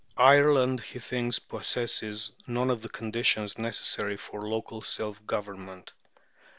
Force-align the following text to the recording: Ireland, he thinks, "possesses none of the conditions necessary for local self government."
Ireland, 0.17 0.79
he 0.81 0.97
thinks, 0.97 1.37
"possesses 1.37 2.31
none 2.47 2.71
of 2.71 2.81
the 2.81 2.89
conditions 2.89 3.59
necessary 3.59 4.17
for 4.17 4.41
local 4.49 4.81
self 4.81 5.23
government." 5.27 5.93